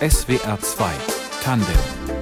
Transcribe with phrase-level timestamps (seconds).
[0.00, 0.84] SWR 2
[1.42, 2.12] Tandem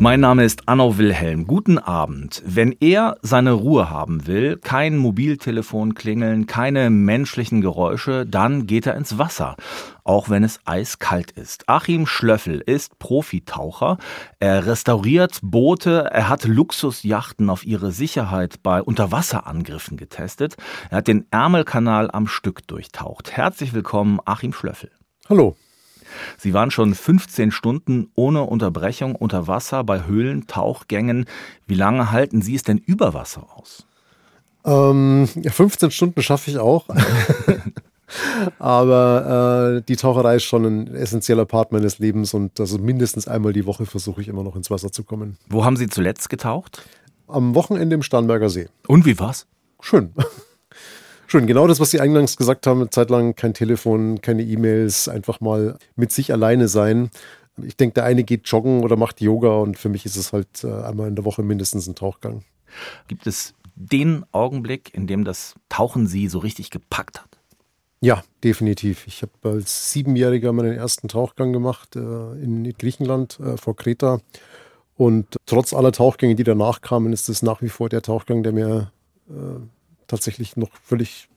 [0.00, 1.48] mein Name ist Anno Wilhelm.
[1.48, 2.40] Guten Abend.
[2.46, 8.94] Wenn er seine Ruhe haben will, kein Mobiltelefon klingeln, keine menschlichen Geräusche, dann geht er
[8.94, 9.56] ins Wasser,
[10.04, 11.68] auch wenn es eiskalt ist.
[11.68, 13.98] Achim Schlöffel ist Profitaucher.
[14.38, 20.54] Er restauriert Boote, er hat Luxusjachten auf ihre Sicherheit bei Unterwasserangriffen getestet.
[20.90, 23.32] Er hat den Ärmelkanal am Stück durchtaucht.
[23.32, 24.92] Herzlich willkommen, Achim Schlöffel.
[25.28, 25.56] Hallo.
[26.38, 31.26] Sie waren schon 15 Stunden ohne Unterbrechung unter Wasser bei Höhlen, Tauchgängen.
[31.66, 33.86] Wie lange halten Sie es denn über Wasser aus?
[34.64, 36.86] Ähm, ja, 15 Stunden schaffe ich auch.
[38.58, 43.52] Aber äh, die Taucherei ist schon ein essentieller Part meines Lebens und also mindestens einmal
[43.52, 45.36] die Woche versuche ich immer noch ins Wasser zu kommen.
[45.50, 46.88] Wo haben Sie zuletzt getaucht?
[47.26, 48.68] Am Wochenende im Starnberger See.
[48.86, 49.46] Und wie war's?
[49.82, 50.14] Schön.
[51.30, 55.10] Schön, genau das, was Sie eingangs gesagt haben, eine Zeit lang kein Telefon, keine E-Mails,
[55.10, 57.10] einfach mal mit sich alleine sein.
[57.62, 60.64] Ich denke, der eine geht joggen oder macht Yoga und für mich ist es halt
[60.64, 62.44] äh, einmal in der Woche mindestens ein Tauchgang.
[63.08, 67.38] Gibt es den Augenblick, in dem das Tauchen Sie so richtig gepackt hat?
[68.00, 69.06] Ja, definitiv.
[69.06, 74.22] Ich habe als Siebenjähriger meinen ersten Tauchgang gemacht äh, in Griechenland äh, vor Kreta.
[74.96, 78.52] Und trotz aller Tauchgänge, die danach kamen, ist es nach wie vor der Tauchgang, der
[78.52, 78.92] mir
[79.28, 79.60] äh,
[80.08, 81.28] tatsächlich noch völlig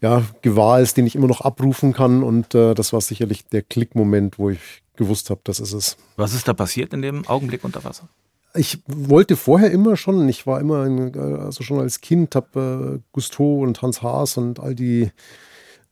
[0.00, 2.22] ja, gewahr ist, den ich immer noch abrufen kann.
[2.22, 5.96] Und äh, das war sicherlich der Klickmoment, wo ich gewusst habe, das ist es.
[6.16, 8.08] Was ist da passiert in dem Augenblick unter Wasser?
[8.54, 13.02] Ich wollte vorher immer schon, ich war immer, ein, also schon als Kind, habe äh,
[13.12, 15.10] Gusteau und Hans Haas und all die,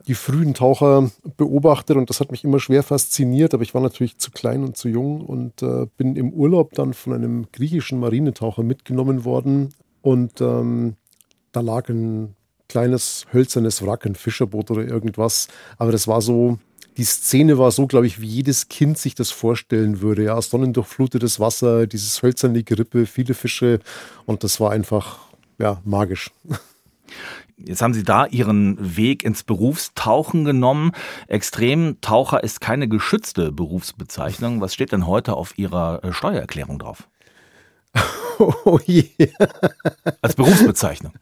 [0.09, 4.19] die frühen Taucher beobachtet und das hat mich immer schwer fasziniert, aber ich war natürlich
[4.19, 8.65] zu klein und zu jung und äh, bin im Urlaub dann von einem griechischen Marinetaucher
[8.65, 10.97] mitgenommen worden und ähm,
[11.53, 12.35] da lag ein
[12.69, 15.49] kleines hölzernes Wrack, ein Fischerboot oder irgendwas.
[15.79, 16.59] Aber das war so,
[16.97, 20.25] die Szene war so, glaube ich, wie jedes Kind sich das vorstellen würde.
[20.25, 23.81] Ja, sonnendurchflutetes Wasser, dieses hölzerne Gerippe, viele Fische
[24.27, 25.19] und das war einfach,
[25.59, 26.31] ja, magisch.
[27.57, 30.93] Jetzt haben Sie da Ihren Weg ins Berufstauchen genommen.
[31.27, 34.61] Extremtaucher ist keine geschützte Berufsbezeichnung.
[34.61, 37.09] Was steht denn heute auf Ihrer äh, Steuererklärung drauf?
[38.39, 39.09] Oh je.
[40.21, 41.13] Als Berufsbezeichnung.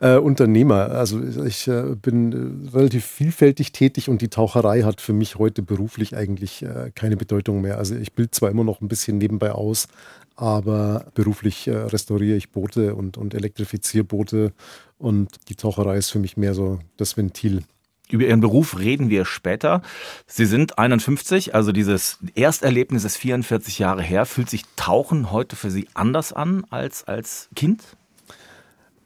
[0.00, 0.90] Äh, Unternehmer.
[0.90, 5.62] Also ich äh, bin äh, relativ vielfältig tätig und die Taucherei hat für mich heute
[5.62, 7.78] beruflich eigentlich äh, keine Bedeutung mehr.
[7.78, 9.88] Also ich bilde zwar immer noch ein bisschen nebenbei aus,
[10.34, 14.52] aber beruflich äh, restauriere ich Boote und, und elektrifiziere Boote
[14.98, 17.62] und die Taucherei ist für mich mehr so das Ventil.
[18.10, 19.82] Über Ihren Beruf reden wir später.
[20.26, 24.26] Sie sind 51, also dieses Ersterlebnis ist 44 Jahre her.
[24.26, 27.82] Fühlt sich Tauchen heute für Sie anders an als als Kind?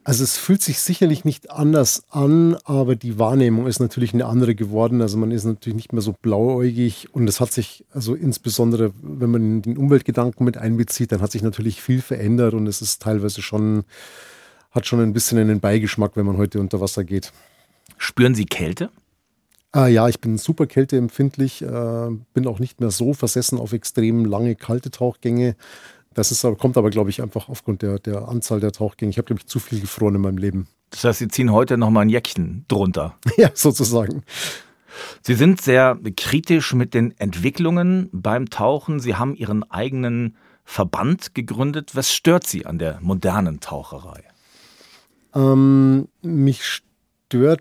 [0.03, 4.55] Also es fühlt sich sicherlich nicht anders an, aber die Wahrnehmung ist natürlich eine andere
[4.55, 5.03] geworden.
[5.03, 9.31] Also man ist natürlich nicht mehr so blauäugig und es hat sich, also insbesondere wenn
[9.31, 13.43] man den Umweltgedanken mit einbezieht, dann hat sich natürlich viel verändert und es ist teilweise
[13.43, 13.84] schon,
[14.71, 17.33] hat schon ein bisschen einen Beigeschmack, wenn man heute unter Wasser geht.
[18.03, 18.91] Spüren Sie Kälte?
[19.72, 24.25] Ah, ja, ich bin super kälteempfindlich, äh, bin auch nicht mehr so versessen auf extrem
[24.25, 25.55] lange kalte Tauchgänge.
[26.15, 29.10] Das ist, kommt aber, glaube ich, einfach aufgrund der, der Anzahl der Tauchgänge.
[29.10, 30.66] Ich habe, glaube ich, zu viel gefroren in meinem Leben.
[30.89, 33.19] Das heißt, Sie ziehen heute nochmal ein Jäckchen drunter.
[33.37, 34.25] ja, sozusagen.
[35.21, 38.99] Sie sind sehr kritisch mit den Entwicklungen beim Tauchen.
[38.99, 41.94] Sie haben Ihren eigenen Verband gegründet.
[41.94, 44.25] Was stört Sie an der modernen Taucherei?
[45.34, 47.60] Ähm, mich stört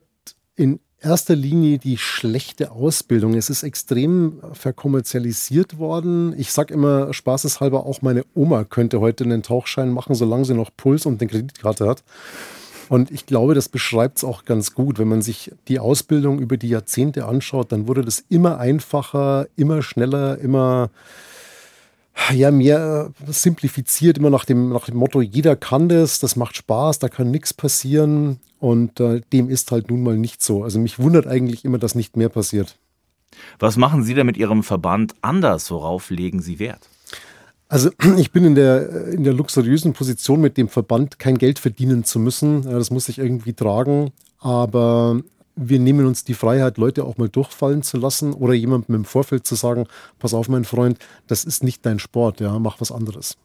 [0.59, 3.33] in erster Linie die schlechte Ausbildung.
[3.33, 6.35] Es ist extrem verkommerzialisiert worden.
[6.37, 10.69] Ich sage immer spaßeshalber, auch meine Oma könnte heute einen Tauchschein machen, solange sie noch
[10.75, 12.03] Puls und eine Kreditkarte hat.
[12.89, 14.99] Und ich glaube, das beschreibt es auch ganz gut.
[14.99, 19.81] Wenn man sich die Ausbildung über die Jahrzehnte anschaut, dann wurde das immer einfacher, immer
[19.81, 20.89] schneller, immer
[22.33, 26.99] ja, mehr simplifiziert, immer nach dem, nach dem Motto, jeder kann das, das macht Spaß,
[26.99, 28.39] da kann nichts passieren.
[28.59, 30.63] Und äh, dem ist halt nun mal nicht so.
[30.63, 32.77] Also mich wundert eigentlich immer, dass nicht mehr passiert.
[33.57, 35.71] Was machen Sie denn mit Ihrem Verband anders?
[35.71, 36.89] Worauf legen Sie Wert?
[37.69, 42.03] Also ich bin in der, in der luxuriösen Position, mit dem Verband kein Geld verdienen
[42.03, 42.63] zu müssen.
[42.63, 44.11] Das muss ich irgendwie tragen.
[44.39, 45.21] Aber
[45.61, 49.45] wir nehmen uns die Freiheit, Leute auch mal durchfallen zu lassen oder jemandem im Vorfeld
[49.45, 49.85] zu sagen,
[50.17, 50.97] pass auf, mein Freund,
[51.27, 53.37] das ist nicht dein Sport, ja, mach was anderes.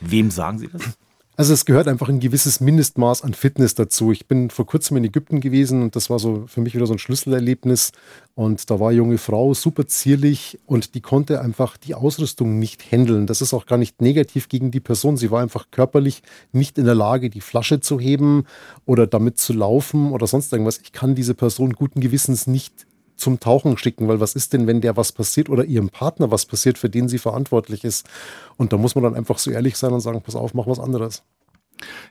[0.00, 0.96] Wem sagen Sie das?
[1.38, 4.10] Also es gehört einfach ein gewisses Mindestmaß an Fitness dazu.
[4.10, 6.94] Ich bin vor kurzem in Ägypten gewesen und das war so für mich wieder so
[6.94, 7.92] ein Schlüsselerlebnis.
[8.34, 12.90] Und da war eine junge Frau, super zierlich und die konnte einfach die Ausrüstung nicht
[12.90, 13.28] handeln.
[13.28, 15.16] Das ist auch gar nicht negativ gegen die Person.
[15.16, 18.42] Sie war einfach körperlich nicht in der Lage, die Flasche zu heben
[18.84, 20.80] oder damit zu laufen oder sonst irgendwas.
[20.82, 24.80] Ich kann diese Person guten Gewissens nicht zum Tauchen schicken, weil was ist denn, wenn
[24.80, 28.08] der was passiert oder ihrem Partner was passiert, für den sie verantwortlich ist?
[28.56, 30.80] Und da muss man dann einfach so ehrlich sein und sagen, pass auf, mach was
[30.80, 31.22] anderes.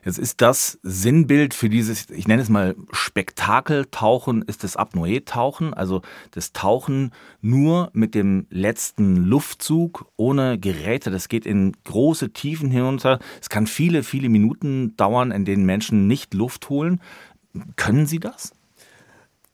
[0.04, 6.02] Jetzt ist das Sinnbild für dieses, ich nenne es mal Spektakeltauchen, ist das Apnoe-Tauchen, also
[6.30, 11.10] das Tauchen nur mit dem letzten Luftzug, ohne Geräte.
[11.10, 13.18] Das geht in große Tiefen hinunter.
[13.40, 17.00] Es kann viele, viele Minuten dauern, in denen Menschen nicht Luft holen.
[17.76, 18.52] Können Sie das?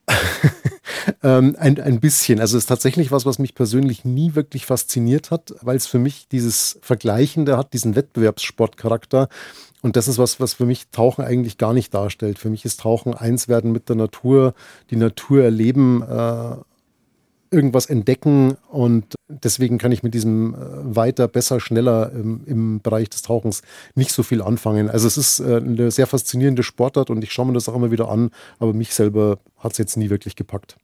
[1.23, 2.41] ähm, ein, ein bisschen.
[2.41, 5.99] Also es ist tatsächlich was, was mich persönlich nie wirklich fasziniert hat, weil es für
[5.99, 9.29] mich dieses Vergleichende hat, diesen Wettbewerbssportcharakter.
[9.83, 12.39] Und das ist was, was für mich Tauchen eigentlich gar nicht darstellt.
[12.39, 14.55] Für mich ist Tauchen eins werden mit der Natur,
[14.91, 16.57] die Natur erleben, äh,
[17.55, 20.59] irgendwas entdecken und deswegen kann ich mit diesem äh,
[20.97, 23.63] weiter, besser, schneller im, im, Bereich des Tauchens
[23.95, 24.91] nicht so viel anfangen.
[24.91, 27.91] Also es ist äh, eine sehr faszinierende Sportart und ich schaue mir das auch immer
[27.91, 30.77] wieder an, aber mich selber hat es jetzt nie wirklich gepackt.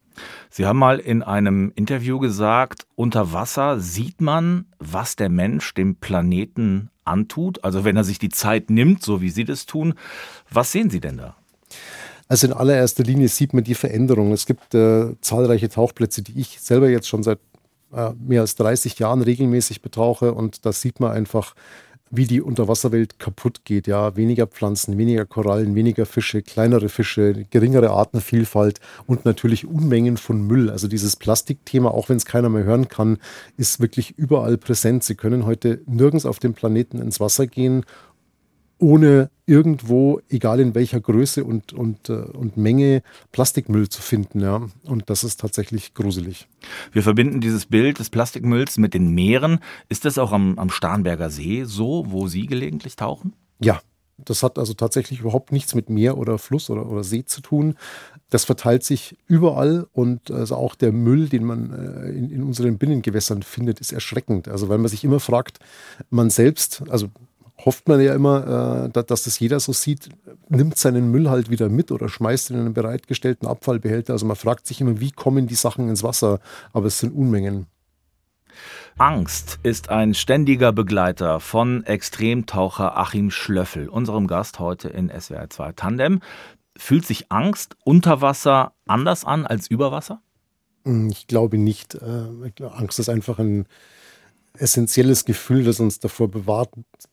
[0.51, 5.97] Sie haben mal in einem Interview gesagt, unter Wasser sieht man, was der Mensch dem
[5.97, 7.65] Planeten antut.
[7.65, 9.95] Also wenn er sich die Zeit nimmt, so wie Sie das tun.
[10.51, 11.37] Was sehen Sie denn da?
[12.31, 14.31] Also in allererster Linie sieht man die Veränderung.
[14.31, 17.41] Es gibt äh, zahlreiche Tauchplätze, die ich selber jetzt schon seit
[17.93, 21.57] äh, mehr als 30 Jahren regelmäßig betauche und da sieht man einfach,
[22.09, 23.89] wie die Unterwasserwelt kaputt geht.
[23.89, 30.41] Ja, weniger Pflanzen, weniger Korallen, weniger Fische, kleinere Fische, geringere Artenvielfalt und natürlich Unmengen von
[30.41, 30.71] Müll.
[30.71, 33.19] Also dieses Plastikthema, auch wenn es keiner mehr hören kann,
[33.57, 35.03] ist wirklich überall präsent.
[35.03, 37.85] Sie können heute nirgends auf dem Planeten ins Wasser gehen
[38.81, 44.41] ohne irgendwo, egal in welcher Größe und, und, äh, und Menge, Plastikmüll zu finden.
[44.41, 44.63] Ja.
[44.85, 46.49] Und das ist tatsächlich gruselig.
[46.93, 49.61] Wir verbinden dieses Bild des Plastikmülls mit den Meeren.
[49.89, 53.35] Ist das auch am, am Starnberger See so, wo Sie gelegentlich tauchen?
[53.61, 53.81] Ja,
[54.25, 57.75] das hat also tatsächlich überhaupt nichts mit Meer oder Fluss oder, oder See zu tun.
[58.29, 62.79] Das verteilt sich überall und also auch der Müll, den man äh, in, in unseren
[62.79, 64.49] Binnengewässern findet, ist erschreckend.
[64.49, 65.59] Also weil man sich immer fragt,
[66.11, 67.09] man selbst, also
[67.65, 70.09] hofft man ja immer, äh, dass das jeder so sieht,
[70.49, 74.13] nimmt seinen Müll halt wieder mit oder schmeißt ihn in einen bereitgestellten Abfallbehälter.
[74.13, 76.41] Also man fragt sich immer, wie kommen die Sachen ins Wasser?
[76.73, 77.67] Aber es sind Unmengen.
[78.99, 85.73] Angst ist ein ständiger Begleiter von Extremtaucher Achim Schlöffel, unserem Gast heute in SWR 2
[85.73, 86.21] Tandem.
[86.77, 90.21] Fühlt sich Angst unter Wasser anders an als über Wasser?
[90.85, 91.95] Hm, ich glaube nicht.
[91.95, 93.67] Äh, Angst ist einfach ein
[94.59, 96.71] essentielles Gefühl, das uns davor bewahrt,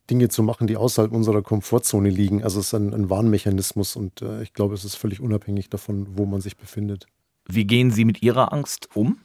[0.10, 2.44] Dinge zu machen, die außerhalb unserer Komfortzone liegen.
[2.44, 6.08] Also es ist ein, ein Warnmechanismus und äh, ich glaube, es ist völlig unabhängig davon,
[6.18, 7.08] wo man sich befindet.
[7.48, 9.18] Wie gehen Sie mit Ihrer Angst um?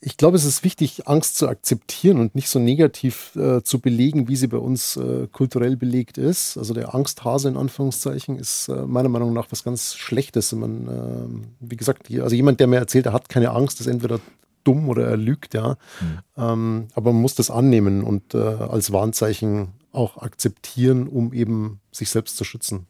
[0.00, 4.28] Ich glaube, es ist wichtig, Angst zu akzeptieren und nicht so negativ äh, zu belegen,
[4.28, 6.56] wie sie bei uns äh, kulturell belegt ist.
[6.56, 10.52] Also der Angsthase in Anführungszeichen ist äh, meiner Meinung nach was ganz Schlechtes.
[10.52, 14.20] Man, ähm, wie gesagt, also jemand, der mir erzählt, er hat keine Angst, ist entweder
[14.68, 15.76] dumm oder er lügt, ja.
[16.00, 16.18] Mhm.
[16.36, 22.10] Ähm, aber man muss das annehmen und äh, als Warnzeichen auch akzeptieren, um eben sich
[22.10, 22.86] selbst zu schützen.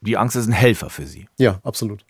[0.00, 1.26] Die Angst ist ein Helfer für Sie.
[1.36, 2.04] Ja, absolut.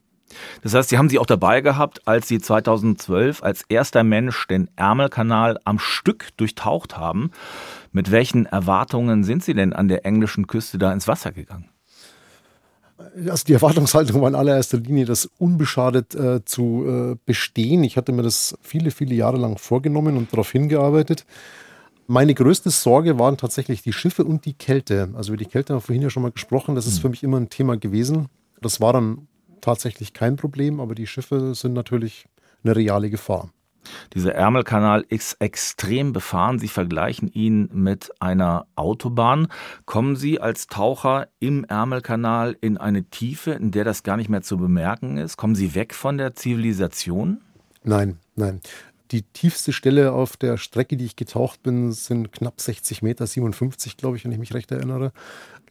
[0.63, 4.71] Das heißt, Sie haben sie auch dabei gehabt, als Sie 2012 als erster Mensch den
[4.77, 7.33] Ärmelkanal am Stück durchtaucht haben.
[7.91, 11.69] Mit welchen Erwartungen sind Sie denn an der englischen Küste da ins Wasser gegangen?
[13.29, 17.85] Also die Erwartungshaltung war in allererster Linie, das unbeschadet äh, zu äh, bestehen.
[17.85, 21.25] Ich hatte mir das viele, viele Jahre lang vorgenommen und darauf hingearbeitet.
[22.07, 25.11] Meine größte Sorge waren tatsächlich die Schiffe und die Kälte.
[25.15, 26.75] Also über die Kälte haben wir vorhin ja schon mal gesprochen.
[26.75, 27.03] Das ist hm.
[27.03, 28.29] für mich immer ein Thema gewesen.
[28.61, 29.29] Das war dann
[29.61, 32.27] tatsächlich kein Problem, aber die Schiffe sind natürlich
[32.65, 33.51] eine reale Gefahr.
[34.15, 36.59] Dieser Ärmelkanal ist extrem befahren.
[36.59, 39.49] Sie vergleichen ihn mit einer Autobahn.
[39.87, 44.43] Kommen Sie als Taucher im Ärmelkanal in eine Tiefe, in der das gar nicht mehr
[44.43, 45.37] zu bemerken ist?
[45.37, 47.41] Kommen Sie weg von der Zivilisation?
[47.83, 48.61] Nein, nein.
[49.11, 53.97] Die tiefste Stelle auf der Strecke, die ich getaucht bin, sind knapp 60 Meter, 57,
[53.97, 55.13] glaube ich, wenn ich mich recht erinnere.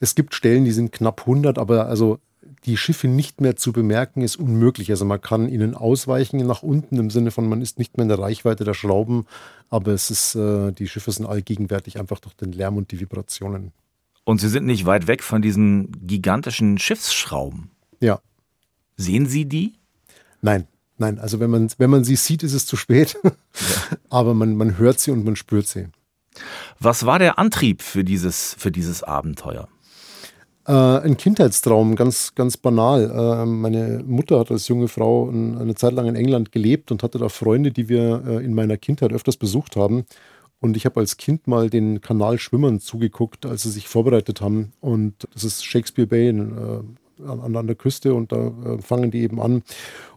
[0.02, 2.20] Es gibt Stellen, die sind knapp 100, aber also
[2.66, 4.90] die Schiffe nicht mehr zu bemerken, ist unmöglich.
[4.92, 8.10] Also man kann ihnen ausweichen nach unten im Sinne von, man ist nicht mehr in
[8.10, 9.26] der Reichweite der Schrauben,
[9.70, 13.72] aber es ist, äh, die Schiffe sind allgegenwärtig einfach durch den Lärm und die Vibrationen.
[14.24, 17.72] Und Sie sind nicht weit weg von diesen gigantischen Schiffsschrauben.
[18.00, 18.20] Ja.
[18.96, 19.74] Sehen Sie die?
[20.42, 20.68] Nein,
[20.98, 21.20] nein.
[21.20, 23.18] Also wenn man, wenn man sie sieht, ist es zu spät.
[23.60, 23.98] Ja.
[24.10, 25.88] aber man, man hört sie und man spürt sie.
[26.80, 29.68] Was war der Antrieb für dieses, für dieses Abenteuer?
[30.70, 33.10] Äh, ein Kindheitstraum, ganz, ganz banal.
[33.10, 37.02] Äh, meine Mutter hat als junge Frau ein, eine Zeit lang in England gelebt und
[37.02, 40.06] hatte da Freunde, die wir äh, in meiner Kindheit öfters besucht haben.
[40.60, 44.74] Und ich habe als Kind mal den Kanal Schwimmern zugeguckt, als sie sich vorbereitet haben.
[44.80, 49.22] Und das ist Shakespeare Bay, ein an, an der Küste und da äh, fangen die
[49.22, 49.64] eben an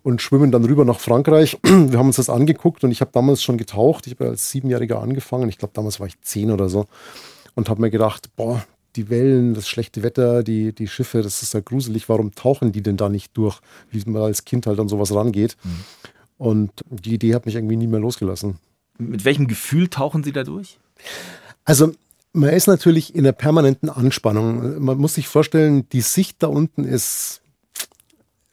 [0.02, 1.58] und schwimmen dann rüber nach Frankreich.
[1.62, 4.06] Wir haben uns das angeguckt und ich habe damals schon getaucht.
[4.06, 5.48] Ich habe als Siebenjähriger angefangen.
[5.48, 6.84] Ich glaube, damals war ich zehn oder so
[7.54, 8.62] und habe mir gedacht, boah,
[8.96, 12.08] die Wellen, das schlechte Wetter, die, die Schiffe, das ist ja gruselig.
[12.08, 15.56] Warum tauchen die denn da nicht durch, wie man als Kind halt an sowas rangeht?
[15.62, 15.70] Mhm.
[16.38, 18.58] Und die Idee hat mich irgendwie nie mehr losgelassen.
[18.98, 20.78] Mit welchem Gefühl tauchen Sie da durch?
[21.64, 21.92] Also
[22.32, 24.82] man ist natürlich in einer permanenten Anspannung.
[24.82, 27.41] Man muss sich vorstellen, die Sicht da unten ist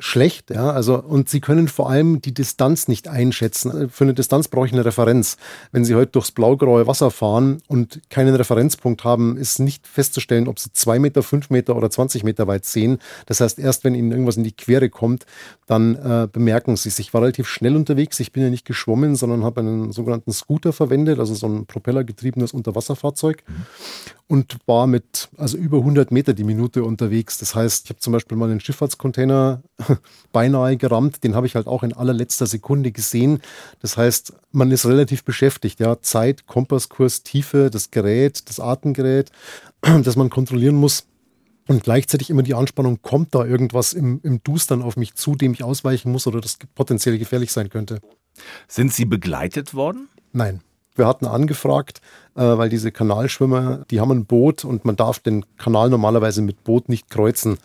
[0.02, 3.90] schlecht, ja, also und sie können vor allem die Distanz nicht einschätzen.
[3.90, 5.36] Für eine Distanz brauche ich eine Referenz.
[5.74, 10.58] Wenn Sie heute durchs blaugraue Wasser fahren und keinen Referenzpunkt haben, ist nicht festzustellen, ob
[10.58, 13.00] Sie zwei Meter, fünf Meter oder 20 Meter weit sehen.
[13.26, 15.26] Das heißt, erst wenn Ihnen irgendwas in die Quere kommt,
[15.68, 16.98] dann äh, bemerken Sie es.
[17.00, 18.22] Ich war relativ schnell unterwegs.
[18.22, 22.54] Ich bin ja nicht geschwommen, sondern habe einen sogenannten Scooter verwendet, also so ein propellergetriebenes
[22.54, 23.44] Unterwasserfahrzeug.
[23.48, 23.66] Mhm
[24.30, 27.40] und war mit also über 100 Meter die Minute unterwegs.
[27.40, 29.64] Das heißt, ich habe zum Beispiel mal einen Schifffahrtscontainer
[30.32, 31.24] beinahe gerammt.
[31.24, 33.42] Den habe ich halt auch in allerletzter Sekunde gesehen.
[33.82, 35.80] Das heißt, man ist relativ beschäftigt.
[35.80, 39.32] Ja, Zeit, Kompasskurs, Tiefe, das Gerät, das Atemgerät,
[39.82, 41.08] das man kontrollieren muss.
[41.68, 45.54] Und gleichzeitig immer die Anspannung, kommt da irgendwas im, im Dustern auf mich zu, dem
[45.54, 48.00] ich ausweichen muss oder das potenziell gefährlich sein könnte.
[48.68, 50.08] Sind Sie begleitet worden?
[50.34, 50.62] Nein.
[51.00, 52.02] Wir hatten angefragt,
[52.36, 56.64] äh, weil diese Kanalschwimmer, die haben ein Boot und man darf den Kanal normalerweise mit
[56.64, 57.58] Boot nicht kreuzen.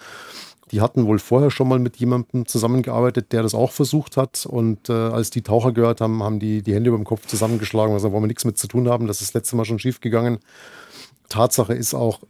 [0.70, 4.46] Die hatten wohl vorher schon mal mit jemandem zusammengearbeitet, der das auch versucht hat.
[4.46, 7.92] Und äh, als die Taucher gehört haben, haben die die Hände über dem Kopf zusammengeschlagen.
[7.92, 9.06] Also wollen wir nichts mit zu tun haben.
[9.06, 10.38] Das ist das letzte Mal schon schief gegangen.
[11.28, 12.20] Tatsache ist auch,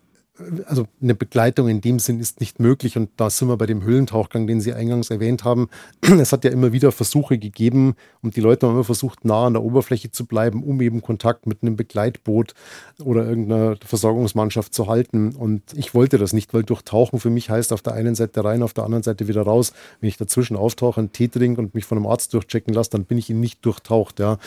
[0.67, 2.97] also eine Begleitung in dem Sinn ist nicht möglich.
[2.97, 5.69] Und da sind wir bei dem Höhlentauchgang, den Sie eingangs erwähnt haben.
[6.25, 9.53] Es hat ja immer wieder Versuche gegeben und die Leute haben immer versucht, nah an
[9.53, 12.55] der Oberfläche zu bleiben, um eben Kontakt mit einem Begleitboot
[13.03, 15.37] oder irgendeiner Versorgungsmannschaft zu halten.
[15.37, 18.63] Und ich wollte das nicht, weil durchtauchen für mich heißt auf der einen Seite rein,
[18.63, 19.73] auf der anderen Seite wieder raus.
[20.01, 23.05] Wenn ich dazwischen auftauche, einen Tee trinke und mich von einem Arzt durchchecken lasse, dann
[23.05, 24.19] bin ich ihn nicht durchtaucht.
[24.19, 24.39] Ja.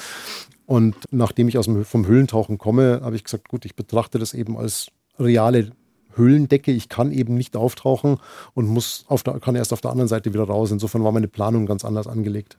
[0.65, 4.33] Und nachdem ich aus dem, vom Höhlentauchen komme, habe ich gesagt, gut, ich betrachte das
[4.33, 5.71] eben als reale
[6.15, 6.71] Höhlendecke.
[6.71, 8.17] Ich kann eben nicht auftauchen
[8.53, 10.71] und muss auf der, kann erst auf der anderen Seite wieder raus.
[10.71, 12.57] Insofern war meine Planung ganz anders angelegt.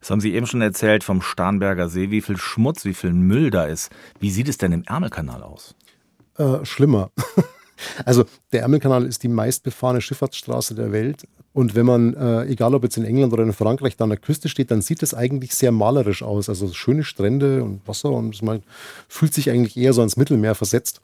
[0.00, 3.50] Das haben Sie eben schon erzählt vom Starnberger See, wie viel Schmutz, wie viel Müll
[3.50, 3.90] da ist.
[4.18, 5.74] Wie sieht es denn im Ärmelkanal aus?
[6.38, 7.10] Äh, schlimmer.
[8.04, 11.24] also der Ärmelkanal ist die meistbefahrene Schifffahrtsstraße der Welt.
[11.52, 14.18] Und wenn man, äh, egal ob jetzt in England oder in Frankreich, da an der
[14.18, 16.48] Küste steht, dann sieht es eigentlich sehr malerisch aus.
[16.48, 18.62] Also schöne Strände und Wasser und man
[19.08, 21.00] fühlt sich eigentlich eher so ans Mittelmeer versetzt.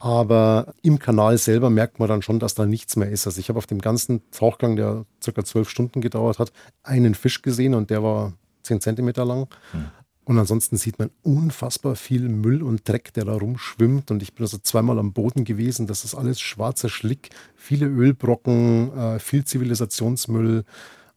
[0.00, 3.26] Aber im Kanal selber merkt man dann schon, dass da nichts mehr ist.
[3.26, 6.52] Also ich habe auf dem ganzen Tauchgang, der circa zwölf Stunden gedauert hat,
[6.82, 9.46] einen Fisch gesehen und der war zehn Zentimeter lang.
[9.72, 9.90] Hm.
[10.24, 14.10] Und ansonsten sieht man unfassbar viel Müll und Dreck, der da rumschwimmt.
[14.10, 15.86] Und ich bin also zweimal am Boden gewesen.
[15.86, 20.64] Das ist alles schwarzer Schlick, viele Ölbrocken, äh, viel Zivilisationsmüll.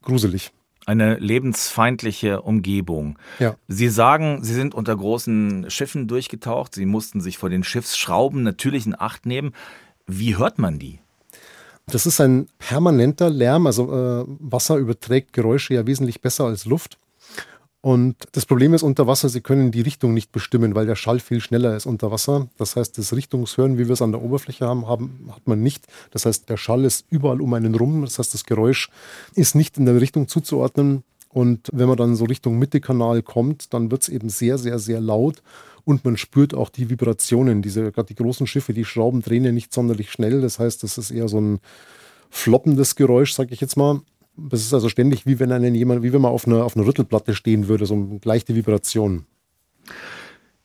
[0.02, 0.52] Gruselig
[0.86, 3.18] eine lebensfeindliche Umgebung.
[3.40, 3.56] Ja.
[3.68, 8.86] Sie sagen, Sie sind unter großen Schiffen durchgetaucht, Sie mussten sich vor den Schiffsschrauben natürlich
[8.86, 9.54] in Acht nehmen.
[10.08, 11.00] Wie hört man die?
[11.88, 16.98] Das ist ein permanenter Lärm, also äh, Wasser überträgt Geräusche ja wesentlich besser als Luft.
[17.86, 21.20] Und das Problem ist unter Wasser, Sie können die Richtung nicht bestimmen, weil der Schall
[21.20, 22.48] viel schneller ist unter Wasser.
[22.58, 25.86] Das heißt, das Richtungshören, wie wir es an der Oberfläche haben, haben, hat man nicht.
[26.12, 28.04] Das heißt, der Schall ist überall um einen rum.
[28.04, 28.90] Das heißt, das Geräusch
[29.36, 31.04] ist nicht in der Richtung zuzuordnen.
[31.28, 35.02] Und wenn man dann so Richtung Mittekanal kommt, dann wird es eben sehr, sehr, sehr
[35.02, 35.44] laut.
[35.84, 37.62] Und man spürt auch die Vibrationen.
[37.62, 40.40] Diese, gerade die großen Schiffe, die Schrauben drehen ja nicht sonderlich schnell.
[40.40, 41.60] Das heißt, das ist eher so ein
[42.30, 44.00] floppendes Geräusch, sage ich jetzt mal.
[44.36, 46.86] Das ist also ständig, wie wenn einen jemand, wie wenn man auf einer, auf einer
[46.86, 49.26] Rüttelplatte stehen würde, so eine leichte Vibration.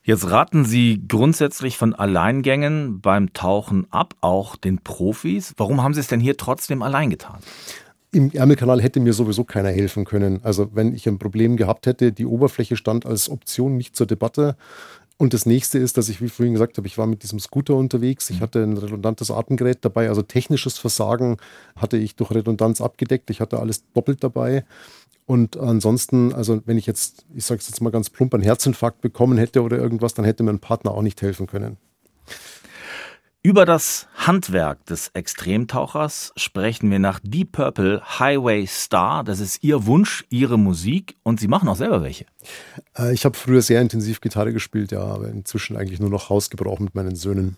[0.03, 5.53] Jetzt raten Sie grundsätzlich von Alleingängen beim Tauchen ab, auch den Profis.
[5.59, 7.41] Warum haben Sie es denn hier trotzdem allein getan?
[8.11, 10.41] Im Ärmelkanal hätte mir sowieso keiner helfen können.
[10.43, 14.57] Also wenn ich ein Problem gehabt hätte, die Oberfläche stand als Option nicht zur Debatte.
[15.21, 17.75] Und das nächste ist, dass ich, wie vorhin gesagt habe, ich war mit diesem Scooter
[17.75, 18.31] unterwegs.
[18.31, 18.43] Ich mhm.
[18.43, 21.39] hatte ein redundantes Atemgerät dabei, also technisches Versagen
[21.77, 23.29] hatte ich durch Redundanz abgedeckt.
[23.29, 24.65] Ich hatte alles doppelt dabei.
[25.27, 29.01] Und ansonsten, also wenn ich jetzt, ich sage es jetzt mal ganz plump, einen Herzinfarkt
[29.01, 31.77] bekommen hätte oder irgendwas, dann hätte mir ein Partner auch nicht helfen können.
[33.49, 39.25] Über das Handwerk des Extremtauchers sprechen wir nach Deep Purple Highway Star.
[39.25, 42.27] Das ist Ihr Wunsch, Ihre Musik und Sie machen auch selber welche.
[42.99, 46.79] Äh, ich habe früher sehr intensiv Gitarre gespielt, ja, aber inzwischen eigentlich nur noch Hausgebrauch
[46.79, 47.57] mit meinen Söhnen.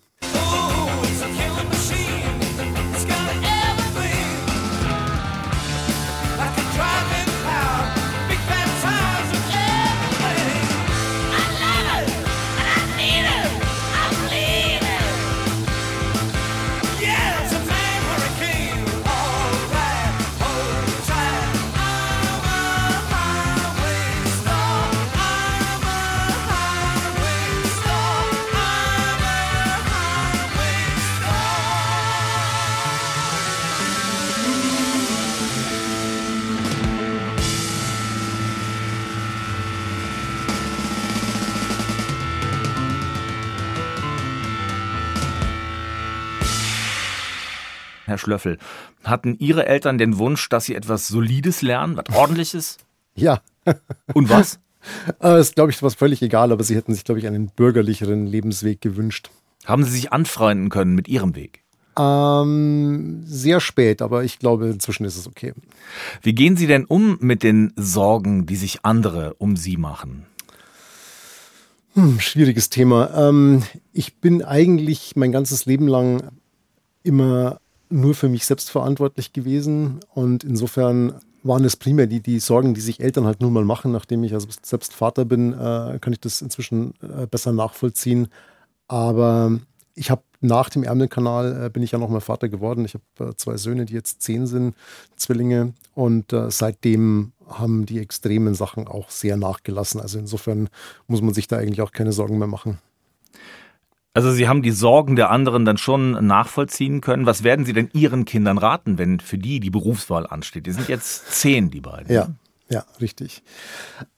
[48.11, 48.57] Herr Schlöffel,
[49.03, 52.77] hatten Ihre Eltern den Wunsch, dass Sie etwas Solides lernen, was Ordentliches?
[53.13, 53.41] Ja.
[54.13, 54.59] Und was?
[55.19, 58.25] Das ist, glaube ich, was völlig egal, aber Sie hätten sich, glaube ich, einen bürgerlicheren
[58.25, 59.29] Lebensweg gewünscht.
[59.65, 61.61] Haben Sie sich anfreunden können mit Ihrem Weg?
[61.99, 65.53] Ähm, sehr spät, aber ich glaube, inzwischen ist es okay.
[66.21, 70.25] Wie gehen Sie denn um mit den Sorgen, die sich andere um Sie machen?
[71.93, 73.29] Hm, schwieriges Thema.
[73.29, 73.63] Ähm,
[73.93, 76.31] ich bin eigentlich mein ganzes Leben lang
[77.03, 77.60] immer
[77.91, 82.81] nur für mich selbst verantwortlich gewesen und insofern waren es primär die, die Sorgen, die
[82.81, 83.91] sich Eltern halt nun mal machen.
[83.91, 88.27] Nachdem ich also selbst Vater bin, äh, kann ich das inzwischen äh, besser nachvollziehen.
[88.87, 89.59] Aber
[89.95, 92.85] ich habe nach dem Ärmelkanal äh, bin ich ja nochmal Vater geworden.
[92.85, 94.75] Ich habe äh, zwei Söhne, die jetzt zehn sind,
[95.15, 95.73] Zwillinge.
[95.93, 99.99] Und äh, seitdem haben die extremen Sachen auch sehr nachgelassen.
[99.99, 100.69] Also insofern
[101.07, 102.79] muss man sich da eigentlich auch keine Sorgen mehr machen.
[104.13, 107.25] Also Sie haben die Sorgen der anderen dann schon nachvollziehen können.
[107.25, 110.65] Was werden Sie denn Ihren Kindern raten, wenn für die die Berufswahl ansteht?
[110.65, 112.13] Die sind jetzt zehn, die beiden.
[112.13, 112.27] Ja,
[112.71, 113.43] ja, richtig.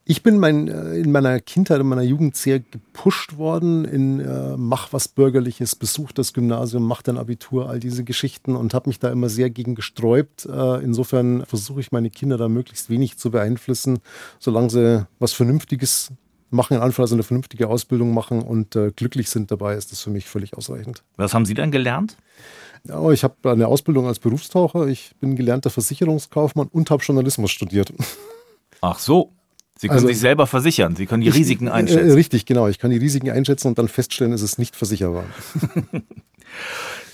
[0.06, 4.58] Ich bin mein, äh, in meiner Kindheit, in meiner Jugend sehr gepusht worden in äh,
[4.58, 9.00] mach was Bürgerliches, besuch das Gymnasium, mach dein Abitur, all diese Geschichten und habe mich
[9.00, 10.46] da immer sehr gegen gesträubt.
[10.46, 14.00] Äh, insofern versuche ich meine Kinder da möglichst wenig zu beeinflussen,
[14.40, 16.12] solange sie was Vernünftiges
[16.54, 20.02] machen, in Anführungszeichen also eine vernünftige Ausbildung machen und äh, glücklich sind dabei, ist das
[20.02, 21.04] für mich völlig ausreichend.
[21.18, 22.18] Was haben Sie dann gelernt?
[22.88, 27.94] Ja, ich habe eine Ausbildung als Berufstaucher, ich bin gelernter Versicherungskaufmann und habe Journalismus studiert.
[28.82, 29.32] Ach so.
[29.78, 32.10] Sie können also, sich selber versichern, Sie können die ich, Risiken äh, einschätzen.
[32.10, 32.68] Äh, richtig, genau.
[32.68, 35.26] Ich kann die Risiken einschätzen und dann feststellen, ist es nicht versicherbar.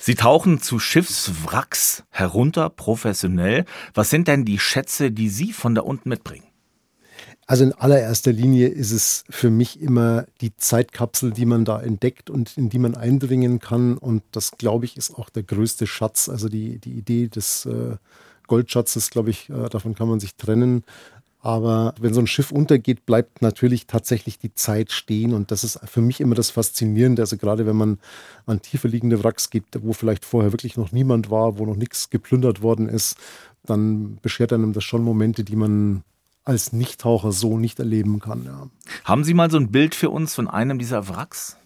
[0.02, 3.66] Sie tauchen zu Schiffswracks herunter, professionell.
[3.94, 6.49] Was sind denn die Schätze, die Sie von da unten mitbringen?
[7.50, 12.30] Also in allererster Linie ist es für mich immer die Zeitkapsel, die man da entdeckt
[12.30, 13.98] und in die man eindringen kann.
[13.98, 16.30] Und das, glaube ich, ist auch der größte Schatz.
[16.30, 17.96] Also die, die Idee des äh,
[18.46, 20.84] Goldschatzes, glaube ich, äh, davon kann man sich trennen.
[21.42, 25.34] Aber wenn so ein Schiff untergeht, bleibt natürlich tatsächlich die Zeit stehen.
[25.34, 27.24] Und das ist für mich immer das Faszinierende.
[27.24, 27.98] Also gerade wenn man
[28.46, 32.12] an tiefer liegende Wracks geht, wo vielleicht vorher wirklich noch niemand war, wo noch nichts
[32.12, 33.18] geplündert worden ist,
[33.64, 36.04] dann beschert einem das schon Momente, die man
[36.46, 38.44] als Nichttaucher so nicht erleben kann.
[38.46, 38.68] Ja.
[39.04, 41.58] Haben Sie mal so ein Bild für uns von einem dieser Wracks?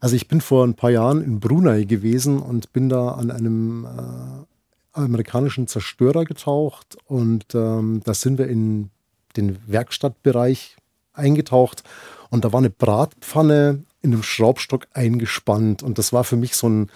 [0.00, 3.84] Also ich bin vor ein paar Jahren in Brunei gewesen und bin da an einem
[3.86, 8.90] äh, amerikanischen Zerstörer getaucht und ähm, da sind wir in
[9.36, 10.76] den Werkstattbereich
[11.12, 11.82] eingetaucht
[12.30, 16.68] und da war eine Bratpfanne in einem Schraubstock eingespannt und das war für mich so
[16.68, 16.90] ein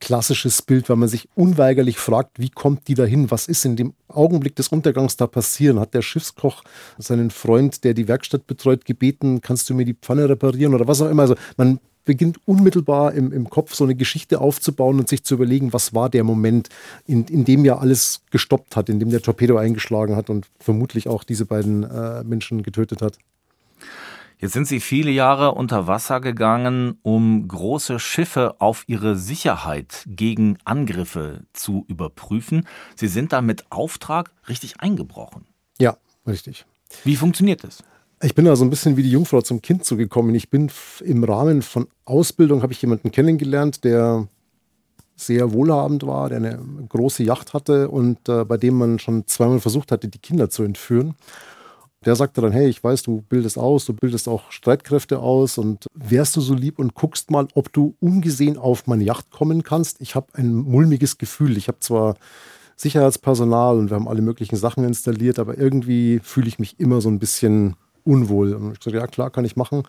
[0.00, 3.30] klassisches Bild, weil man sich unweigerlich fragt, wie kommt die dahin?
[3.30, 5.78] Was ist in dem Augenblick des Untergangs da passieren?
[5.78, 6.64] Hat der Schiffskoch
[6.98, 11.02] seinen Freund, der die Werkstatt betreut, gebeten, kannst du mir die Pfanne reparieren oder was
[11.02, 11.22] auch immer?
[11.22, 15.72] Also man beginnt unmittelbar im, im Kopf so eine Geschichte aufzubauen und sich zu überlegen,
[15.72, 16.68] was war der Moment,
[17.06, 21.08] in, in dem ja alles gestoppt hat, in dem der Torpedo eingeschlagen hat und vermutlich
[21.08, 23.18] auch diese beiden äh, Menschen getötet hat.
[24.40, 30.56] Jetzt sind Sie viele Jahre unter Wasser gegangen, um große Schiffe auf ihre Sicherheit gegen
[30.64, 32.66] Angriffe zu überprüfen.
[32.96, 35.44] Sie sind da mit Auftrag richtig eingebrochen.
[35.78, 36.64] Ja, richtig.
[37.04, 37.84] Wie funktioniert das?
[38.22, 40.34] Ich bin da so ein bisschen wie die Jungfrau zum Kind zugekommen.
[40.34, 40.70] Ich bin
[41.04, 44.26] im Rahmen von Ausbildung, habe ich jemanden kennengelernt, der
[45.16, 49.60] sehr wohlhabend war, der eine große Yacht hatte und äh, bei dem man schon zweimal
[49.60, 51.14] versucht hatte, die Kinder zu entführen.
[52.06, 55.86] Der sagte dann, hey, ich weiß, du bildest aus, du bildest auch Streitkräfte aus und
[55.94, 60.00] wärst du so lieb und guckst mal, ob du ungesehen auf meine Yacht kommen kannst.
[60.00, 61.58] Ich habe ein mulmiges Gefühl.
[61.58, 62.16] Ich habe zwar
[62.76, 67.10] Sicherheitspersonal und wir haben alle möglichen Sachen installiert, aber irgendwie fühle ich mich immer so
[67.10, 68.54] ein bisschen unwohl.
[68.54, 69.82] Und ich sagte, ja klar, kann ich machen.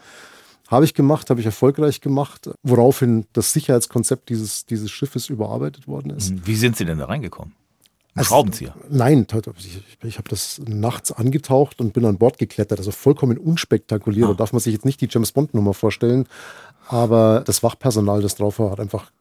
[0.68, 6.12] Habe ich gemacht, habe ich erfolgreich gemacht, woraufhin das Sicherheitskonzept dieses, dieses Schiffes überarbeitet worden
[6.12, 6.46] ist.
[6.46, 7.54] Wie sind Sie denn da reingekommen?
[8.14, 8.76] Ein also, Schraubenzieher?
[8.90, 9.26] Nein,
[9.58, 12.80] ich, ich habe das nachts angetaucht und bin an Bord geklettert.
[12.80, 14.26] Also vollkommen unspektakulär.
[14.26, 14.28] Ah.
[14.30, 16.28] Da darf man sich jetzt nicht die James Bond-Nummer vorstellen.
[16.88, 19.12] Aber das Wachpersonal, das drauf war, hat einfach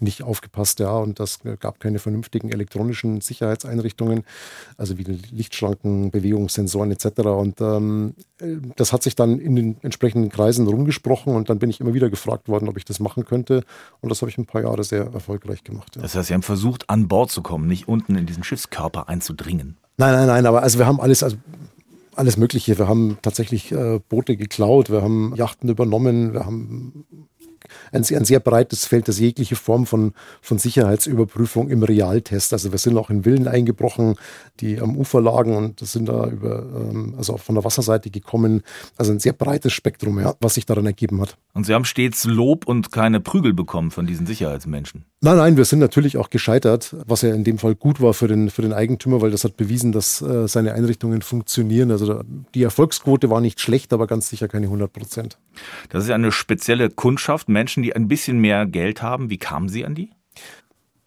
[0.00, 4.24] nicht aufgepasst, ja, und das gab keine vernünftigen elektronischen Sicherheitseinrichtungen,
[4.76, 7.20] also wie Lichtschranken, Bewegungssensoren etc.
[7.20, 8.14] Und ähm,
[8.76, 12.10] das hat sich dann in den entsprechenden Kreisen rumgesprochen und dann bin ich immer wieder
[12.10, 13.64] gefragt worden, ob ich das machen könnte.
[14.00, 15.96] Und das habe ich ein paar Jahre sehr erfolgreich gemacht.
[15.96, 16.02] Ja.
[16.02, 19.76] Das heißt, Sie haben versucht, an Bord zu kommen, nicht unten in diesen Schiffskörper einzudringen.
[19.96, 21.36] Nein, nein, nein, aber also wir haben alles, also
[22.14, 22.78] alles Mögliche.
[22.78, 27.04] Wir haben tatsächlich äh, Boote geklaut, wir haben Yachten übernommen, wir haben
[27.92, 32.52] ein, ein sehr breites Feld, das jegliche Form von, von Sicherheitsüberprüfung im Realtest.
[32.52, 34.16] Also wir sind auch in Villen eingebrochen,
[34.60, 38.62] die am Ufer lagen und sind da über, ähm, also von der Wasserseite gekommen.
[38.96, 41.36] Also ein sehr breites Spektrum, ja, was sich daran ergeben hat.
[41.54, 45.04] Und Sie haben stets Lob und keine Prügel bekommen von diesen Sicherheitsmenschen.
[45.20, 48.28] Nein, nein, wir sind natürlich auch gescheitert, was ja in dem Fall gut war für
[48.28, 51.90] den, für den Eigentümer, weil das hat bewiesen, dass äh, seine Einrichtungen funktionieren.
[51.90, 52.22] Also
[52.54, 55.38] die Erfolgsquote war nicht schlecht, aber ganz sicher keine 100 Prozent.
[55.88, 59.30] Das ist ja eine spezielle Kundschaft, Menschen, die ein bisschen mehr Geld haben.
[59.30, 60.10] Wie kamen Sie an die?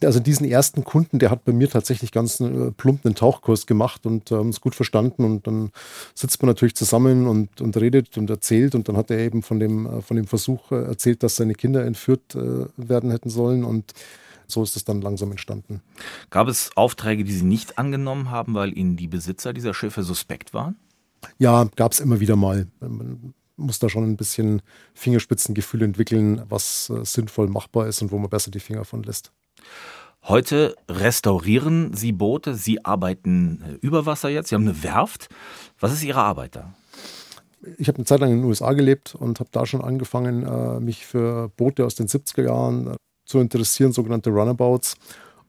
[0.04, 4.06] Also diesen ersten Kunden, der hat bei mir tatsächlich ganz äh, plump einen Tauchkurs gemacht
[4.06, 5.72] und haben ähm, es gut verstanden und dann
[6.16, 9.60] sitzt man natürlich zusammen und, und redet und erzählt und dann hat er eben von
[9.60, 13.64] dem, äh, von dem Versuch äh, erzählt, dass seine Kinder entführt äh, werden hätten sollen
[13.64, 13.94] und
[14.48, 15.82] so ist es dann langsam entstanden.
[16.30, 20.54] Gab es Aufträge, die Sie nicht angenommen haben, weil Ihnen die Besitzer dieser Schiffe suspekt
[20.54, 20.76] waren?
[21.38, 22.68] Ja, gab es immer wieder mal.
[22.80, 24.62] Man muss da schon ein bisschen
[24.94, 29.32] Fingerspitzengefühl entwickeln, was äh, sinnvoll machbar ist und wo man besser die Finger von lässt.
[30.24, 35.30] Heute restaurieren Sie Boote, Sie arbeiten äh, über Wasser jetzt, Sie haben eine Werft.
[35.80, 36.74] Was ist Ihre Arbeit da?
[37.78, 40.80] Ich habe eine Zeit lang in den USA gelebt und habe da schon angefangen, äh,
[40.80, 42.96] mich für Boote aus den 70er Jahren
[43.26, 44.96] zu interessieren, sogenannte Runabouts.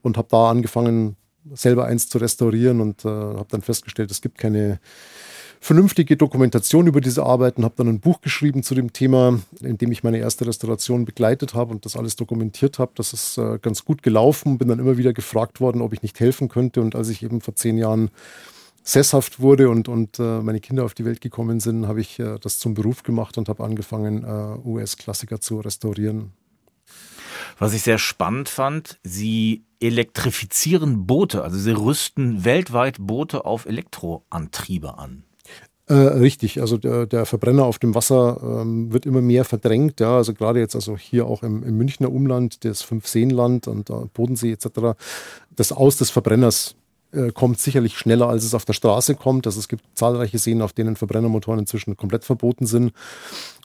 [0.02, 1.16] Und habe da angefangen,
[1.52, 4.80] selber eins zu restaurieren und äh, habe dann festgestellt, es gibt keine
[5.62, 9.92] vernünftige Dokumentation über diese Arbeiten, habe dann ein Buch geschrieben zu dem Thema, in dem
[9.92, 12.90] ich meine erste Restauration begleitet habe und das alles dokumentiert habe.
[12.96, 16.18] Das ist äh, ganz gut gelaufen, bin dann immer wieder gefragt worden, ob ich nicht
[16.18, 16.80] helfen könnte.
[16.80, 18.10] Und als ich eben vor zehn Jahren
[18.82, 22.38] sesshaft wurde und, und äh, meine Kinder auf die Welt gekommen sind, habe ich äh,
[22.40, 26.32] das zum Beruf gemacht und habe angefangen, äh, US-Klassiker zu restaurieren.
[27.60, 34.98] Was ich sehr spannend fand, Sie elektrifizieren Boote, also Sie rüsten weltweit Boote auf Elektroantriebe
[34.98, 35.22] an.
[35.92, 40.00] Äh, richtig, also der, der, Verbrenner auf dem Wasser ähm, wird immer mehr verdrängt.
[40.00, 44.06] Ja, also gerade jetzt, also hier auch im, im Münchner Umland, das Fünfseenland und äh,
[44.14, 44.96] Bodensee etc.
[45.54, 46.76] Das Aus des Verbrenners
[47.12, 49.46] äh, kommt sicherlich schneller, als es auf der Straße kommt.
[49.46, 52.94] Also es gibt zahlreiche Seen, auf denen Verbrennermotoren inzwischen komplett verboten sind.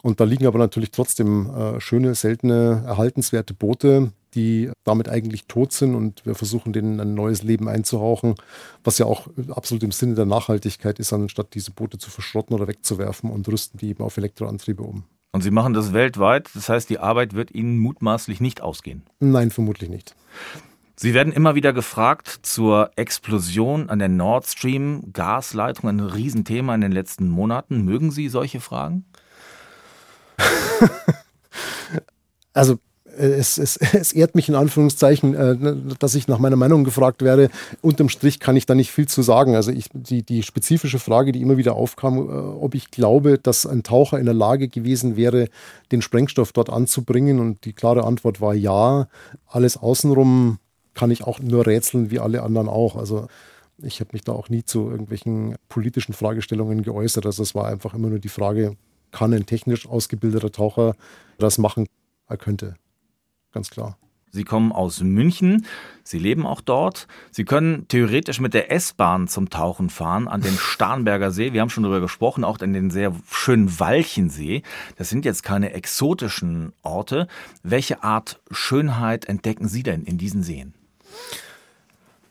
[0.01, 5.71] Und da liegen aber natürlich trotzdem äh, schöne, seltene, erhaltenswerte Boote, die damit eigentlich tot
[5.71, 8.35] sind und wir versuchen denen ein neues Leben einzuhauchen,
[8.83, 12.67] was ja auch absolut im Sinne der Nachhaltigkeit ist, anstatt diese Boote zu verschrotten oder
[12.67, 15.03] wegzuwerfen und rüsten die eben auf Elektroantriebe um.
[15.31, 19.03] Und Sie machen das weltweit, das heißt, die Arbeit wird Ihnen mutmaßlich nicht ausgehen?
[19.19, 20.15] Nein, vermutlich nicht.
[20.99, 26.81] Sie werden immer wieder gefragt zur Explosion an der Nord Stream Gasleitung, ein Riesenthema in
[26.81, 27.85] den letzten Monaten.
[27.85, 29.05] Mögen Sie solche Fragen?
[32.53, 32.79] also
[33.17, 35.57] es, es, es ehrt mich in Anführungszeichen, äh,
[35.99, 37.49] dass ich nach meiner Meinung gefragt werde.
[37.81, 39.55] Unterm Strich kann ich da nicht viel zu sagen.
[39.55, 43.65] Also ich, die, die spezifische Frage, die immer wieder aufkam, äh, ob ich glaube, dass
[43.65, 45.47] ein Taucher in der Lage gewesen wäre,
[45.91, 47.39] den Sprengstoff dort anzubringen.
[47.39, 49.07] Und die klare Antwort war ja.
[49.47, 50.59] Alles außenrum
[50.93, 52.95] kann ich auch nur rätseln, wie alle anderen auch.
[52.95, 53.27] Also
[53.79, 57.25] ich habe mich da auch nie zu irgendwelchen politischen Fragestellungen geäußert.
[57.25, 58.75] Also es war einfach immer nur die Frage,
[59.11, 60.95] kann ein technisch ausgebildeter Taucher
[61.37, 61.87] das machen?
[62.27, 62.75] Er könnte
[63.51, 63.97] ganz klar.
[64.31, 65.65] Sie kommen aus München,
[66.03, 67.07] Sie leben auch dort.
[67.31, 71.53] Sie können theoretisch mit der S-Bahn zum Tauchen fahren an den Starnberger See.
[71.53, 74.63] Wir haben schon darüber gesprochen, auch an den sehr schönen Walchensee.
[74.97, 77.27] Das sind jetzt keine exotischen Orte.
[77.63, 80.73] Welche Art Schönheit entdecken Sie denn in diesen Seen?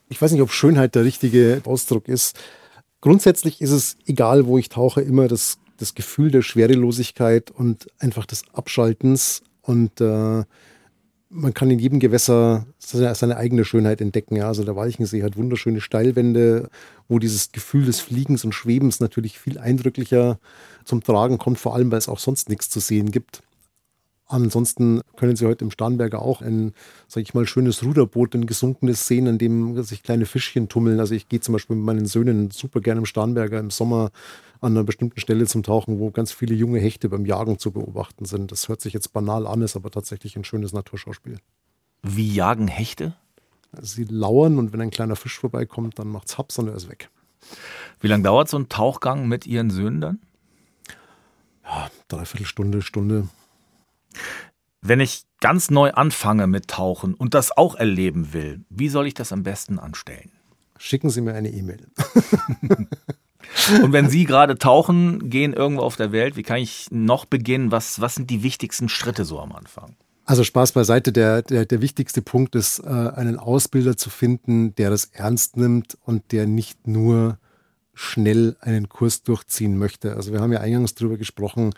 [0.08, 2.38] Ich weiß nicht, ob Schönheit der richtige Ausdruck ist.
[3.00, 8.26] Grundsätzlich ist es egal, wo ich tauche, immer das, das Gefühl der Schwerelosigkeit und einfach
[8.26, 10.44] des Abschaltens und äh,
[11.36, 14.36] man kann in jedem Gewässer seine, eigene Schönheit entdecken.
[14.36, 16.70] Ja, also der Walchensee hat wunderschöne Steilwände,
[17.08, 20.38] wo dieses Gefühl des Fliegens und Schwebens natürlich viel eindrücklicher
[20.84, 23.42] zum Tragen kommt, vor allem weil es auch sonst nichts zu sehen gibt.
[24.28, 26.74] Ansonsten können Sie heute im Starnberger auch ein,
[27.06, 30.98] sag ich mal, schönes Ruderboot, ein gesunkenes sehen, an dem sich kleine Fischchen tummeln.
[30.98, 34.10] Also ich gehe zum Beispiel mit meinen Söhnen super gerne im Starnberger im Sommer
[34.60, 38.24] an einer bestimmten Stelle zum Tauchen, wo ganz viele junge Hechte beim Jagen zu beobachten
[38.24, 38.50] sind.
[38.50, 41.38] Das hört sich jetzt banal an, ist aber tatsächlich ein schönes Naturschauspiel.
[42.02, 43.14] Wie jagen Hechte?
[43.80, 47.10] Sie lauern und wenn ein kleiner Fisch vorbeikommt, dann macht's Haps und er ist weg.
[48.00, 50.20] Wie lange dauert so ein Tauchgang mit Ihren Söhnen dann?
[51.64, 53.28] Ja, dreiviertel Stunde, Stunde.
[54.80, 59.14] Wenn ich ganz neu anfange mit Tauchen und das auch erleben will, wie soll ich
[59.14, 60.30] das am besten anstellen?
[60.78, 61.88] Schicken Sie mir eine E-Mail.
[63.82, 67.72] und wenn Sie gerade tauchen gehen irgendwo auf der Welt, wie kann ich noch beginnen?
[67.72, 69.96] Was, was sind die wichtigsten Schritte so am Anfang?
[70.24, 74.90] Also Spaß beiseite, der, der, der wichtigste Punkt ist, äh, einen Ausbilder zu finden, der
[74.90, 77.38] das ernst nimmt und der nicht nur
[77.94, 80.16] schnell einen Kurs durchziehen möchte.
[80.16, 81.72] Also wir haben ja eingangs darüber gesprochen,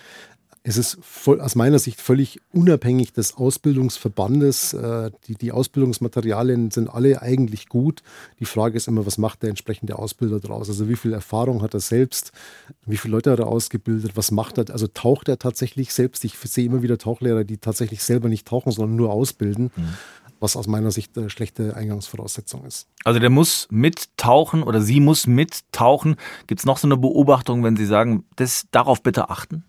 [0.69, 4.75] Es ist voll, aus meiner Sicht völlig unabhängig des Ausbildungsverbandes.
[4.75, 8.03] Äh, die, die Ausbildungsmaterialien sind alle eigentlich gut.
[8.39, 10.69] Die Frage ist immer, was macht der entsprechende Ausbilder draus?
[10.69, 12.33] Also wie viel Erfahrung hat er selbst?
[12.85, 14.13] Wie viele Leute hat er ausgebildet?
[14.15, 14.69] Was macht er?
[14.69, 16.23] Also taucht er tatsächlich selbst?
[16.27, 19.71] Ich sehe immer wieder Tauchlehrer, die tatsächlich selber nicht tauchen, sondern nur ausbilden.
[19.75, 19.95] Mhm
[20.41, 22.87] was aus meiner Sicht eine schlechte Eingangsvoraussetzung ist.
[23.03, 26.15] Also der muss mittauchen oder sie muss mittauchen.
[26.47, 29.65] Gibt es noch so eine Beobachtung, wenn Sie sagen, das, darauf bitte achten?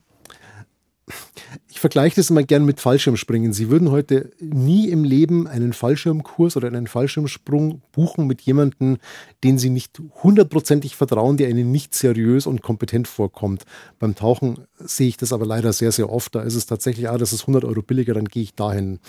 [1.68, 3.54] Ich vergleiche das immer gern mit Fallschirmspringen.
[3.54, 8.98] Sie würden heute nie im Leben einen Fallschirmkurs oder einen Fallschirmsprung buchen mit jemandem,
[9.44, 13.64] den Sie nicht hundertprozentig vertrauen, der Ihnen nicht seriös und kompetent vorkommt.
[13.98, 16.36] Beim Tauchen sehe ich das aber leider sehr, sehr oft.
[16.36, 19.00] Da ist es tatsächlich, ah, das ist 100 Euro billiger, dann gehe ich dahin.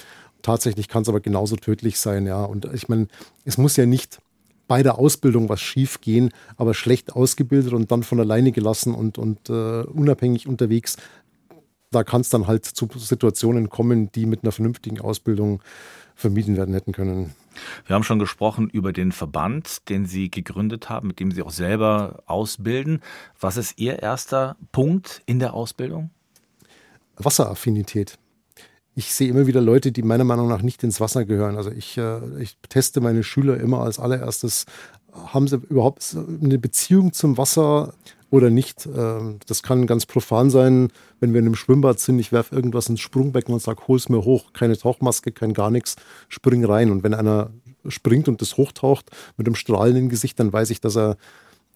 [0.43, 2.45] Tatsächlich kann es aber genauso tödlich sein, ja.
[2.45, 3.09] Und ich meine,
[3.45, 4.21] es muss ja nicht
[4.71, 9.19] bei der Ausbildung was schief gehen, aber schlecht ausgebildet und dann von alleine gelassen und,
[9.19, 10.97] und uh, unabhängig unterwegs
[11.91, 15.63] da kann es dann halt zu Situationen kommen, die mit einer vernünftigen Ausbildung
[16.15, 17.35] vermieden werden hätten können.
[17.87, 21.51] Wir haben schon gesprochen über den Verband, den Sie gegründet haben, mit dem Sie auch
[21.51, 23.01] selber ausbilden.
[23.41, 26.11] Was ist Ihr erster Punkt in der Ausbildung?
[27.17, 28.19] Wasseraffinität.
[28.95, 31.57] Ich sehe immer wieder Leute, die meiner Meinung nach nicht ins Wasser gehören.
[31.57, 34.67] Also ich, äh, ich teste meine Schüler immer als allererstes,
[35.13, 37.95] haben sie überhaupt eine Beziehung zum Wasser?
[38.31, 38.87] Oder nicht.
[38.87, 40.89] Ähm, das kann ganz profan sein,
[41.21, 44.25] wenn wir in einem Schwimmbad sind, ich werfe irgendwas ins Sprungbecken und sage, hol's mir
[44.25, 45.97] hoch, keine Tauchmaske, kein gar nichts,
[46.29, 46.91] spring rein.
[46.91, 47.51] Und wenn einer
[47.89, 51.17] springt und das hochtaucht mit einem strahlenden Gesicht, dann weiß ich, dass er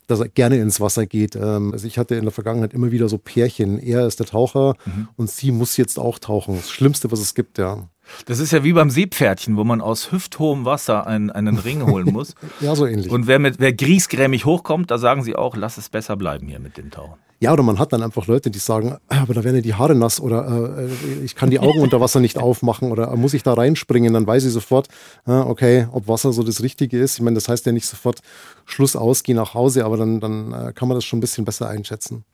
[0.07, 1.35] dass er gerne ins Wasser geht.
[1.35, 3.79] Ähm, also ich hatte in der Vergangenheit immer wieder so Pärchen.
[3.79, 5.09] Er ist der Taucher mhm.
[5.17, 6.57] und sie muss jetzt auch tauchen.
[6.57, 7.89] Das Schlimmste, was es gibt, ja.
[8.27, 12.13] Das ist ja wie beim Seepferdchen, wo man aus hüfthohem Wasser einen, einen Ring holen
[12.13, 12.35] muss.
[12.61, 13.11] ja, so ähnlich.
[13.11, 16.61] Und wer mit wer griesgrämig hochkommt, da sagen sie auch, lass es besser bleiben hier
[16.61, 17.19] mit dem Tauchen.
[17.41, 19.75] Ja, oder man hat dann einfach Leute, die sagen, ah, aber da werden ja die
[19.75, 20.89] Haare nass oder äh,
[21.25, 24.45] ich kann die Augen unter Wasser nicht aufmachen oder muss ich da reinspringen, dann weiß
[24.47, 24.89] ich sofort,
[25.27, 27.17] äh, okay, ob Wasser so das Richtige ist.
[27.17, 28.21] Ich meine, das heißt ja nicht sofort
[28.65, 31.45] Schluss aus, geh nach Hause, aber dann, dann äh, kann man das schon ein bisschen
[31.45, 32.25] besser einschätzen.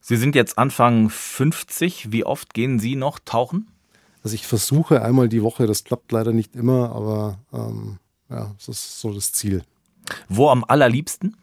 [0.00, 2.10] Sie sind jetzt Anfang 50.
[2.10, 3.68] Wie oft gehen Sie noch tauchen?
[4.22, 7.98] Also ich versuche einmal die Woche, das klappt leider nicht immer, aber ähm,
[8.30, 9.62] ja, das ist so das Ziel.
[10.28, 11.36] Wo am allerliebsten?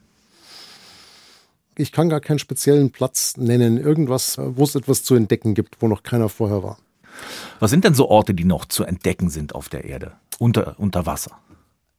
[1.77, 3.77] Ich kann gar keinen speziellen Platz nennen.
[3.77, 6.77] Irgendwas, wo es etwas zu entdecken gibt, wo noch keiner vorher war.
[7.59, 11.05] Was sind denn so Orte, die noch zu entdecken sind auf der Erde, unter, unter
[11.05, 11.37] Wasser?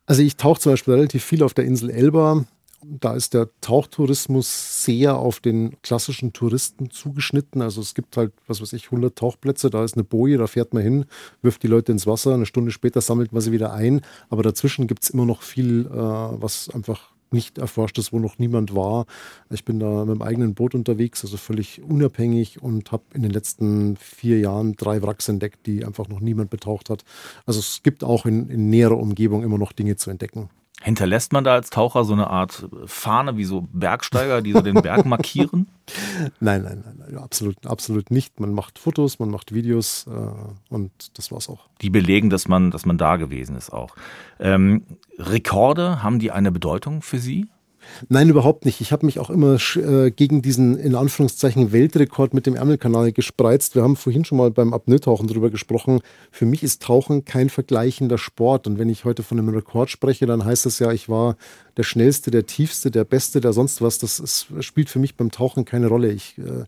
[0.07, 2.45] Also ich tauche zum Beispiel relativ viel auf der Insel Elba.
[2.89, 7.61] Da ist der Tauchtourismus sehr auf den klassischen Touristen zugeschnitten.
[7.61, 10.73] Also es gibt halt, was weiß ich, 100 Tauchplätze, da ist eine Boje, da fährt
[10.73, 11.05] man hin,
[11.43, 14.03] wirft die Leute ins Wasser, eine Stunde später sammelt man sie wieder ein.
[14.29, 18.39] Aber dazwischen gibt es immer noch viel, äh, was einfach nicht erforscht ist, wo noch
[18.39, 19.07] niemand war.
[19.51, 23.31] Ich bin da mit dem eigenen Boot unterwegs, also völlig unabhängig und habe in den
[23.31, 27.05] letzten vier Jahren drei Wracks entdeckt, die einfach noch niemand betaucht hat.
[27.45, 30.49] Also es gibt auch in, in näherer Umgebung immer noch Dinge zu entdecken.
[30.83, 34.75] Hinterlässt man da als Taucher so eine Art Fahne wie so Bergsteiger, die so den
[34.83, 35.69] Berg markieren?
[36.39, 38.41] Nein, nein, nein, nein, absolut, absolut nicht.
[38.41, 41.69] Man macht Fotos, man macht Videos äh, und das war's auch.
[41.81, 43.97] Die belegen, dass man, dass man da gewesen ist auch.
[44.39, 44.85] Ähm,
[45.19, 47.49] Rekorde, haben die eine Bedeutung für Sie?
[48.09, 48.81] Nein, überhaupt nicht.
[48.81, 53.75] Ich habe mich auch immer äh, gegen diesen in Anführungszeichen Weltrekord mit dem Ärmelkanal gespreizt.
[53.75, 56.01] Wir haben vorhin schon mal beim Apnoe-Tauchen darüber gesprochen.
[56.31, 58.67] Für mich ist Tauchen kein vergleichender Sport.
[58.67, 61.37] Und wenn ich heute von einem Rekord spreche, dann heißt das ja, ich war
[61.77, 63.99] der schnellste, der tiefste, der beste, der sonst was.
[63.99, 66.13] Das ist, spielt für mich beim Tauchen keine Rolle.
[66.13, 66.65] Ich äh,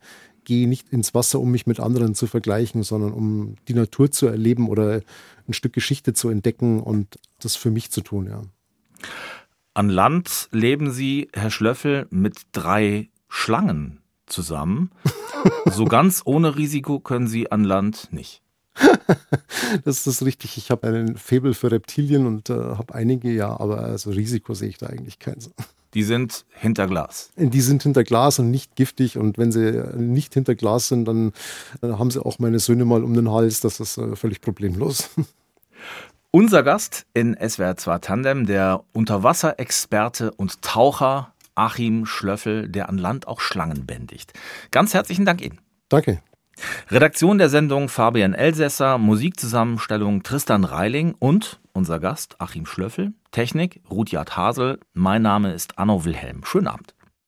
[0.49, 4.27] gehe nicht ins Wasser, um mich mit anderen zu vergleichen, sondern um die Natur zu
[4.27, 5.03] erleben oder
[5.47, 8.43] ein Stück Geschichte zu entdecken und das für mich zu tun, ja.
[9.79, 14.91] An Land leben Sie, Herr Schlöffel, mit drei Schlangen zusammen.
[15.71, 18.43] so ganz ohne Risiko können Sie an Land nicht.
[19.85, 20.59] das ist richtig.
[20.59, 24.71] Ich habe einen Faible für Reptilien und äh, habe einige, ja, aber also Risiko sehe
[24.71, 25.53] ich da eigentlich keins.
[25.95, 27.31] Die sind hinter Glas.
[27.37, 29.17] Die sind hinter Glas und nicht giftig.
[29.17, 31.33] Und wenn sie nicht hinter Glas sind, dann,
[31.81, 33.61] dann haben sie auch meine Söhne mal um den Hals.
[33.61, 35.09] Das ist äh, völlig problemlos.
[36.31, 43.27] Unser Gast in SWR 2 Tandem, der Unterwasserexperte und Taucher Achim Schlöffel, der an Land
[43.27, 44.35] auch Schlangen bändigt.
[44.71, 45.59] Ganz herzlichen Dank Ihnen.
[45.89, 46.21] Danke.
[46.91, 54.37] Redaktion der Sendung Fabian Elsässer, Musikzusammenstellung Tristan Reiling und unser Gast Achim Schlöffel, Technik Rudyard
[54.37, 54.81] Hasel.
[54.93, 56.45] Mein Name ist Anno Wilhelm.
[56.45, 56.95] Schönen Abend.